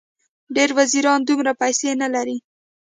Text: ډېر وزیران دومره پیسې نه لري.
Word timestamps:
ډېر 0.55 0.69
وزیران 0.79 1.19
دومره 1.23 1.51
پیسې 1.61 1.89
نه 2.01 2.07
لري. 2.15 2.37